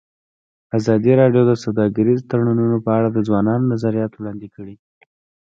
ازادي 0.77 1.11
راډیو 1.21 1.43
د 1.47 1.51
سوداګریز 1.63 2.19
تړونونه 2.29 2.77
په 2.85 2.91
اړه 2.97 3.09
د 3.11 3.17
ځوانانو 3.27 3.69
نظریات 3.73 4.11
وړاندې 4.15 4.47
کړي. 4.55 4.75